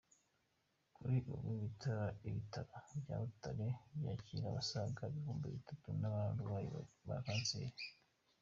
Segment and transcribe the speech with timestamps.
[0.95, 1.49] Kuri ubu
[2.29, 3.67] ibitaro bya Butaro
[3.99, 6.67] byakira abasaga ibihumbi bitanu by’abarwayi
[7.07, 7.79] ba kanseri.